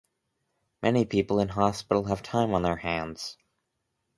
[0.81, 3.37] Many people in hospitals have time on their hands.